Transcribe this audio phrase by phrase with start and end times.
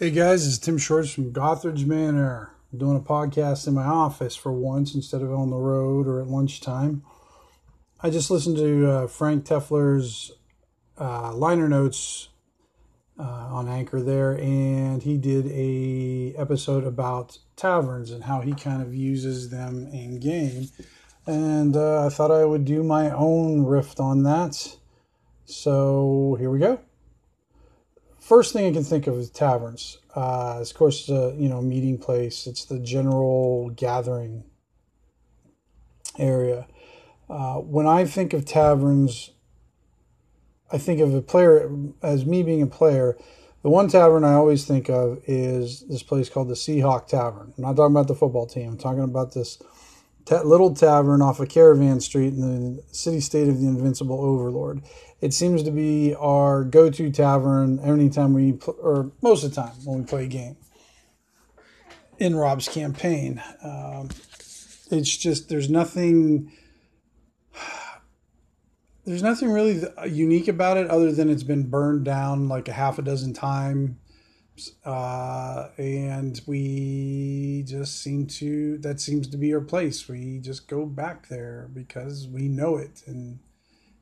[0.00, 2.52] Hey guys, it's Tim Shorts from Gothridge Manor.
[2.72, 6.22] I'm doing a podcast in my office for once instead of on the road or
[6.22, 7.02] at lunchtime.
[8.02, 10.32] I just listened to uh, Frank Tefler's
[10.98, 12.30] uh, liner notes
[13.18, 18.80] uh, on Anchor there, and he did a episode about taverns and how he kind
[18.80, 20.68] of uses them in game.
[21.26, 24.78] And uh, I thought I would do my own riff on that.
[25.44, 26.80] So here we go
[28.30, 29.98] first thing I can think of is taverns.
[30.14, 32.46] Uh, of course, uh, you know, meeting place.
[32.46, 34.44] It's the general gathering
[36.16, 36.68] area.
[37.28, 39.30] Uh, when I think of taverns,
[40.70, 41.72] I think of a player
[42.04, 43.18] as me being a player.
[43.64, 47.52] The one tavern I always think of is this place called the Seahawk Tavern.
[47.56, 48.68] I'm not talking about the football team.
[48.68, 49.60] I'm talking about this
[50.30, 52.40] ta- little tavern off of Caravan Street in
[52.76, 54.82] the city state of the Invincible Overlord.
[55.20, 59.72] It seems to be our go-to tavern anytime we, pl- or most of the time
[59.84, 60.56] when we play a game
[62.18, 63.42] in Rob's campaign.
[63.62, 64.08] Um,
[64.90, 66.52] it's just there's nothing.
[69.04, 72.98] There's nothing really unique about it other than it's been burned down like a half
[72.98, 73.32] a dozen
[74.84, 80.08] uh, and we just seem to that seems to be our place.
[80.08, 83.38] We just go back there because we know it, and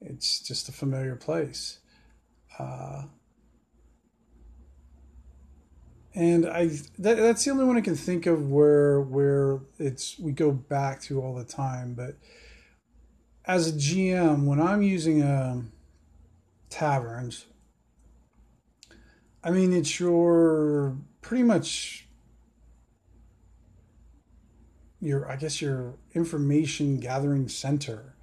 [0.00, 1.78] it's just a familiar place.
[2.58, 3.04] Uh,
[6.14, 6.66] and I
[6.98, 11.00] that, that's the only one I can think of where where it's we go back
[11.02, 11.94] to all the time.
[11.94, 12.16] But
[13.44, 15.72] as a GM, when I'm using um,
[16.68, 17.46] taverns
[19.42, 22.06] I mean, it's your pretty much
[25.00, 28.14] your, I guess, your information gathering center,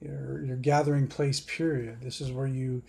[0.00, 1.40] your your gathering place.
[1.40, 2.00] Period.
[2.00, 2.82] This is where you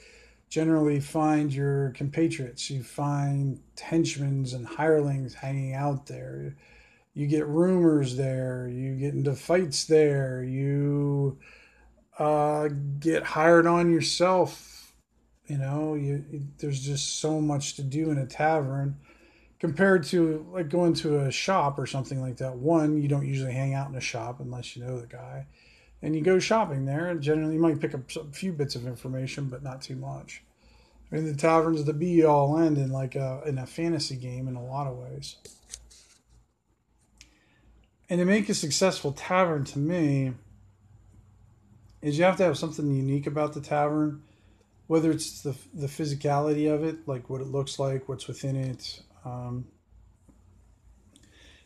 [0.50, 2.70] generally find your compatriots.
[2.70, 6.56] You find henchmen and hirelings hanging out there.
[7.16, 8.68] You get rumors there.
[8.68, 10.44] You get into fights there.
[10.44, 11.40] You
[12.20, 12.70] uh,
[13.00, 14.73] get hired on yourself
[15.54, 16.26] you know, you,
[16.58, 18.98] there's just so much to do in a tavern
[19.60, 22.56] compared to like going to a shop or something like that.
[22.56, 25.46] One, you don't usually hang out in a shop unless you know the guy,
[26.02, 27.08] and you go shopping there.
[27.10, 30.42] And generally, you might pick up a few bits of information, but not too much.
[31.12, 34.48] I mean, the tavern's the be all end in like a in a fantasy game
[34.48, 35.36] in a lot of ways.
[38.10, 40.34] And to make a successful tavern, to me,
[42.02, 44.24] is you have to have something unique about the tavern
[44.88, 49.02] whether it's the the physicality of it, like what it looks like, what's within it.
[49.26, 49.66] Um,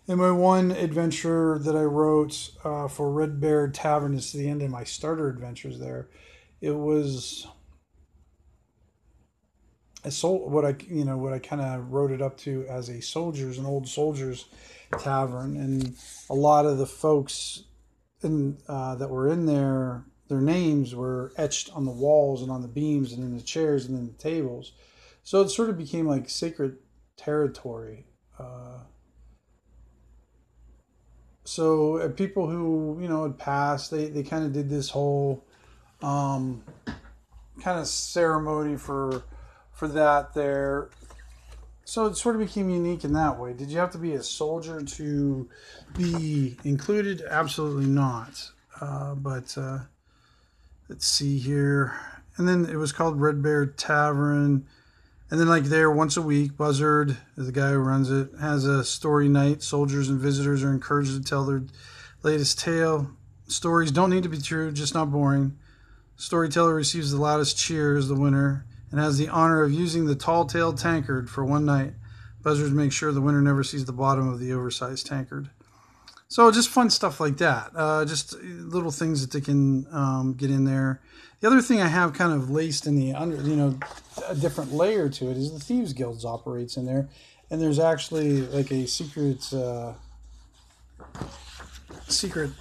[0.08, 4.62] in my one adventure that I wrote uh, for Red Bear Tavern, it's the end
[4.62, 6.08] of my starter adventures there.
[6.62, 7.46] It was
[10.04, 12.90] a soul what I you know what I kind of wrote it up to as
[12.90, 14.46] a soldiers an old soldiers
[15.00, 15.96] tavern, and
[16.30, 17.64] a lot of the folks
[18.24, 22.62] in uh, that were in there their names were etched on the walls and on
[22.62, 24.74] the beams and in the chairs and in the tables.
[25.24, 26.78] So it sort of became like sacred
[27.16, 28.06] territory.
[28.40, 28.80] Uh,
[31.44, 35.46] so uh, people who you know had passed, they they kind of did this whole
[36.02, 36.64] um,
[37.62, 39.24] kind of ceremony for
[39.72, 40.90] for that there.
[41.86, 43.54] So it sort of became unique in that way.
[43.54, 45.50] Did you have to be a soldier to
[45.98, 47.22] be included?
[47.30, 48.52] Absolutely not.
[48.82, 49.80] Uh, but uh,
[50.90, 52.00] let's see here.
[52.38, 54.66] And then it was called Red Bear Tavern.
[55.30, 58.84] And then, like there, once a week, Buzzard, the guy who runs it, has a
[58.84, 59.62] story night.
[59.62, 61.64] Soldiers and visitors are encouraged to tell their
[62.24, 63.12] latest tale.
[63.48, 65.58] Stories don't need to be true, just not boring.
[66.16, 70.16] Storyteller receives the loudest cheer as the winner and has the honor of using the
[70.16, 71.94] tall tailed tankard for one night.
[72.42, 75.50] Buzzards make sure the winner never sees the bottom of the oversized tankard.
[76.30, 77.72] So just fun stuff like that.
[77.74, 81.02] Uh, just little things that they can um, get in there.
[81.40, 83.80] The other thing I have kind of laced in the under, you know,
[84.28, 87.08] a different layer to it is the Thieves Guilds operates in there,
[87.50, 89.94] and there's actually like a secret, uh,
[92.08, 92.52] secret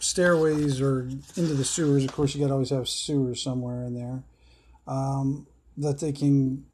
[0.00, 1.02] stairways or
[1.36, 2.04] into the sewers.
[2.04, 4.22] Of course, you got to always have sewers somewhere in there
[4.86, 5.46] um,
[5.76, 6.66] that they can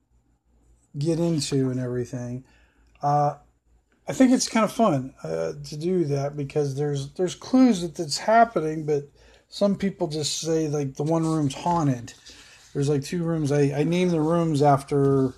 [0.98, 2.44] get into and everything.
[3.02, 3.34] Uh,
[4.08, 7.96] I think it's kind of fun uh, to do that because there's there's clues that
[7.96, 9.08] that's happening, but
[9.48, 12.14] some people just say like the one room's haunted.
[12.72, 13.50] There's like two rooms.
[13.50, 15.34] I, I name the rooms after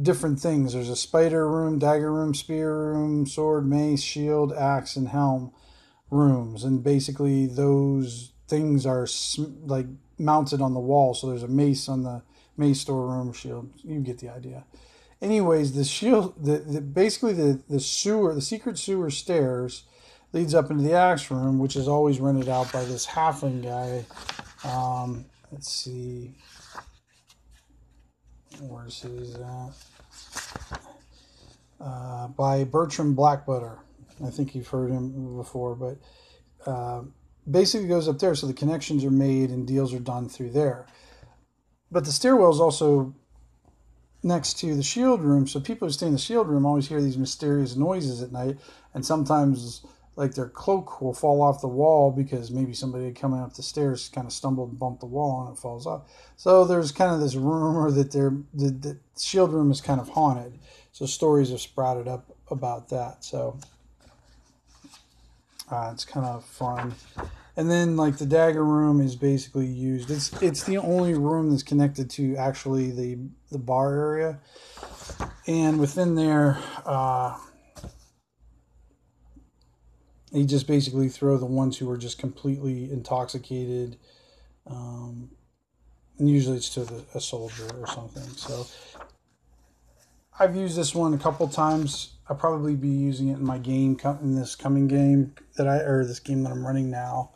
[0.00, 0.72] different things.
[0.72, 5.52] There's a spider room, dagger room, spear room, sword, mace, shield, axe, and helm
[6.10, 9.06] rooms, and basically those things are
[9.66, 9.86] like
[10.18, 11.12] mounted on the wall.
[11.12, 12.22] So there's a mace on the
[12.56, 13.70] mace storeroom shield.
[13.82, 14.64] You get the idea
[15.24, 19.84] anyways, the shield, the, the basically the the sewer, the secret sewer stairs
[20.32, 24.04] leads up into the axe room, which is always rented out by this halfling guy.
[24.68, 26.34] Um, let's see,
[28.60, 29.72] where's his at?
[31.80, 33.78] Uh, by Bertram Blackbutter.
[34.24, 37.02] I think you've heard him before, but uh,
[37.50, 40.86] basically goes up there, so the connections are made and deals are done through there.
[41.90, 43.14] But the stairwell is also
[44.24, 47.00] next to the shield room, so people who stay in the shield room always hear
[47.00, 48.56] these mysterious noises at night,
[48.94, 49.84] and sometimes
[50.16, 54.08] like their cloak will fall off the wall because maybe somebody coming up the stairs
[54.08, 56.02] kind of stumbled and bumped the wall and it falls off.
[56.36, 60.58] So there's kind of this rumor that their the, shield room is kind of haunted.
[60.92, 63.24] So stories have sprouted up about that.
[63.24, 63.58] So
[65.70, 66.94] uh, it's kind of fun.
[67.56, 70.10] And then like the dagger room is basically used.
[70.10, 73.18] It's it's the only room that's connected to actually the
[73.52, 74.40] the bar area.
[75.46, 77.38] And within there, uh,
[80.32, 83.98] you just basically throw the ones who are just completely intoxicated.
[84.66, 85.30] Um,
[86.18, 88.24] and usually it's to the, a soldier or something.
[88.36, 88.66] So
[90.38, 92.14] I've used this one a couple times.
[92.28, 96.04] I'll probably be using it in my game in this coming game that I or
[96.04, 97.30] this game that I'm running now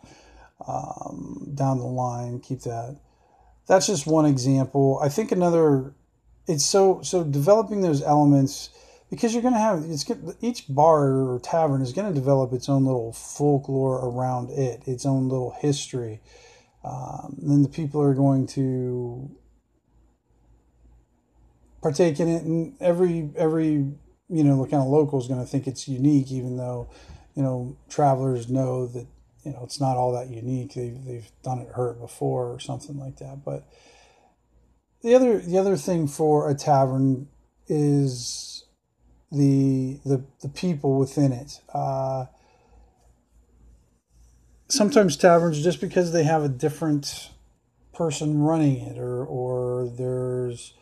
[0.67, 2.41] um, down the line.
[2.41, 2.99] Keep that.
[3.67, 4.99] That's just one example.
[5.03, 5.95] I think another.
[6.47, 8.71] It's so so developing those elements
[9.11, 10.11] because you're going to have it's
[10.41, 15.05] each bar or tavern is going to develop its own little folklore around it, its
[15.05, 16.21] own little history.
[16.85, 19.31] Um, then the people are going to
[21.89, 23.93] partake in it, and every every
[24.29, 26.91] you know kind of local is going to think it's unique, even though
[27.35, 29.07] you know travelers know that
[29.45, 30.75] you know it's not all that unique.
[30.75, 33.43] They've they've done it hurt before or something like that.
[33.43, 33.67] But
[35.03, 37.29] the other the other thing for a tavern
[37.67, 38.67] is
[39.33, 41.61] the the the people within it.
[41.73, 42.27] Uh,
[44.69, 47.31] sometimes taverns, just because they have a different
[47.95, 50.75] person running it, or or there's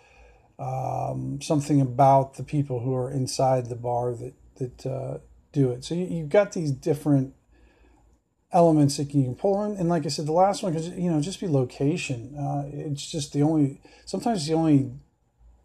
[0.58, 5.19] um, something about the people who are inside the bar that that uh,
[5.53, 5.85] do it.
[5.85, 7.35] So you, have got these different
[8.53, 11.11] elements that you can pull in, and like I said, the last one because you
[11.11, 12.35] know just be location.
[12.37, 14.93] Uh, it's just the only sometimes the only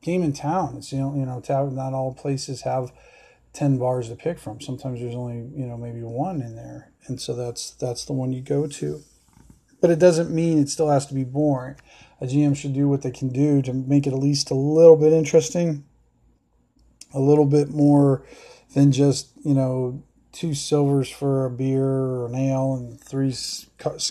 [0.02, 0.76] game in town.
[0.78, 1.42] It's you know you know.
[1.70, 2.92] Not all places have
[3.54, 4.60] ten bars to pick from.
[4.60, 8.34] Sometimes there's only you know maybe one in there, and so that's that's the one
[8.34, 9.02] you go to.
[9.80, 11.76] But it doesn't mean it still has to be boring
[12.22, 14.96] a GM should do what they can do to make it at least a little
[14.96, 15.84] bit interesting,
[17.14, 18.24] a little bit more
[18.74, 23.36] than just, you know, two silvers for a beer or an ale and three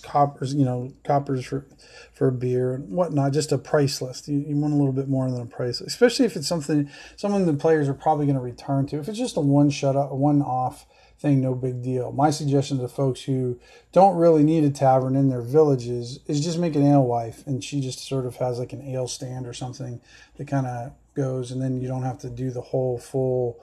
[0.03, 1.67] coppers, you know, coppers for
[2.12, 3.33] for a beer and whatnot.
[3.33, 4.29] Just a price list.
[4.29, 7.47] You, you want a little bit more than a price, especially if it's something someone
[7.47, 8.99] the players are probably going to return to.
[8.99, 10.85] If it's just a one shut up, one off
[11.21, 12.13] thing, no big deal.
[12.13, 13.61] My suggestion to folks who
[13.93, 17.81] don't really need a tavern in their villages is just make an alewife, and she
[17.81, 20.01] just sort of has like an ale stand or something
[20.37, 23.63] that kind of goes, and then you don't have to do the whole full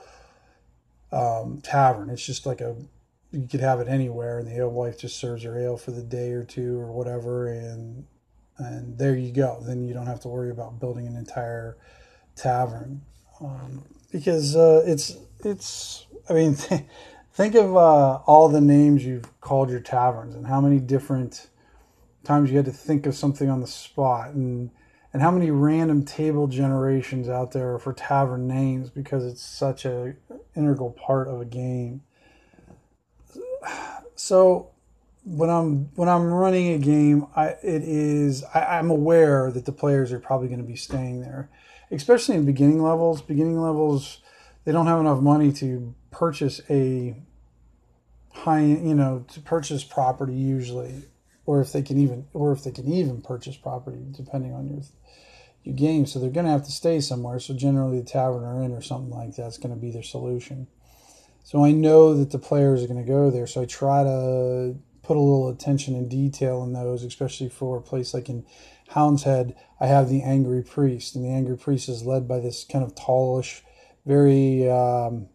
[1.12, 2.10] um, tavern.
[2.12, 2.76] It's just like a
[3.32, 6.32] you could have it anywhere, and the alewife just serves her ale for the day
[6.32, 8.06] or two or whatever, and
[8.60, 9.64] and there you go.
[9.66, 11.76] Then you don't have to worry about building an entire
[12.36, 13.02] tavern
[13.42, 16.06] um, because uh, it's it's.
[16.30, 16.56] I mean.
[17.38, 21.50] Think of uh, all the names you've called your taverns and how many different
[22.24, 24.72] times you had to think of something on the spot and
[25.14, 30.16] and how many random table generations out there for tavern names because it's such a
[30.56, 32.02] integral part of a game.
[34.16, 34.72] So
[35.24, 39.72] when I'm when I'm running a game, I it is I, I'm aware that the
[39.72, 41.52] players are probably going to be staying there,
[41.92, 43.22] especially in beginning levels.
[43.22, 44.22] Beginning levels,
[44.66, 47.16] they don't have enough money to purchase a
[48.32, 51.04] high, you know, to purchase property usually,
[51.46, 54.82] or if they can even, or if they can even purchase property, depending on your
[55.64, 56.06] your game.
[56.06, 57.40] So they're going to have to stay somewhere.
[57.40, 60.68] So generally, the tavern or inn or something like that's going to be their solution.
[61.44, 63.48] So I know that the players are going to go there.
[63.48, 67.82] So I try to put a little attention and detail in those, especially for a
[67.82, 68.46] place like in
[68.92, 69.56] Houndshead.
[69.80, 72.96] I have the Angry Priest, and the Angry Priest is led by this kind of
[72.96, 73.62] tallish,
[74.06, 75.30] very um,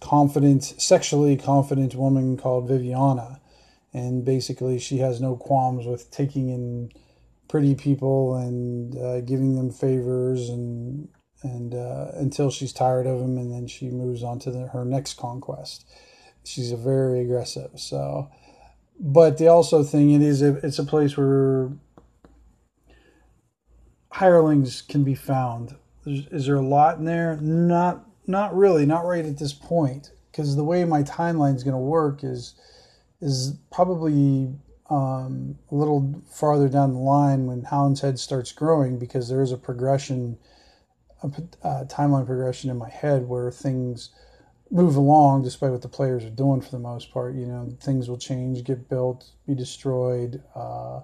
[0.00, 3.40] confident, sexually confident woman called Viviana.
[3.92, 6.90] And basically, she has no qualms with taking in
[7.48, 11.08] pretty people and uh, giving them favors and
[11.42, 14.82] and uh, until she's tired of them, and then she moves on to the, her
[14.82, 15.84] next conquest.
[16.42, 17.72] She's a very aggressive.
[17.76, 18.30] So,
[18.98, 21.70] but the also thing it is a, it's a place where
[24.10, 27.36] hirelings can be found is there a lot in there?
[27.40, 30.10] Not not really, not right at this point.
[30.30, 32.54] Because the way my timeline is going to work is
[33.20, 34.52] is probably
[34.90, 39.52] um, a little farther down the line when Hound's Head starts growing, because there is
[39.52, 40.36] a progression,
[41.22, 41.28] a,
[41.62, 44.10] a timeline progression in my head where things
[44.70, 47.34] move along despite what the players are doing for the most part.
[47.34, 50.42] You know, things will change, get built, be destroyed.
[50.54, 51.00] Uh,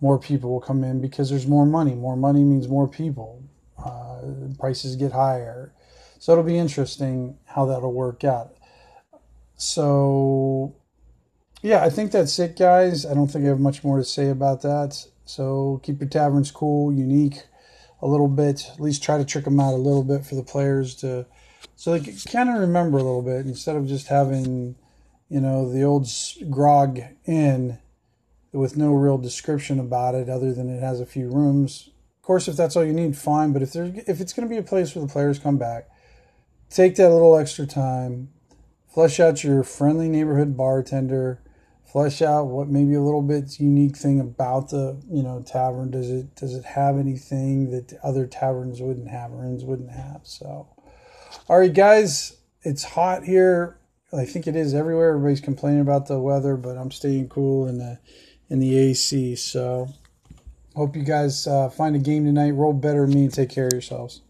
[0.00, 1.94] more people will come in because there's more money.
[1.94, 3.42] More money means more people.
[3.82, 4.22] Uh,
[4.58, 5.72] prices get higher.
[6.18, 8.54] So it'll be interesting how that'll work out.
[9.56, 10.74] So,
[11.62, 13.06] yeah, I think that's it, guys.
[13.06, 15.06] I don't think I have much more to say about that.
[15.24, 17.44] So keep your taverns cool, unique
[18.00, 18.66] a little bit.
[18.72, 21.26] At least try to trick them out a little bit for the players to,
[21.76, 24.76] so they can kind of remember a little bit instead of just having,
[25.28, 26.08] you know, the old
[26.48, 27.78] grog inn
[28.52, 31.90] with no real description about it other than it has a few rooms.
[32.16, 33.52] Of course, if that's all you need, fine.
[33.52, 35.88] But if there, if it's going to be a place where the players come back,
[36.70, 38.30] take that little extra time,
[38.92, 41.40] flesh out your friendly neighborhood bartender,
[41.84, 45.90] flesh out what maybe a little bit unique thing about the you know tavern.
[45.90, 50.20] Does it does it have anything that other taverns wouldn't have or inns wouldn't have?
[50.24, 50.68] So,
[51.48, 53.78] all right, guys, it's hot here.
[54.12, 55.10] I think it is everywhere.
[55.10, 57.98] Everybody's complaining about the weather, but I'm staying cool in the
[58.50, 59.36] in the AC.
[59.36, 59.88] So,
[60.74, 62.52] hope you guys uh, find a game tonight.
[62.52, 64.22] Roll better than me and take care of yourselves.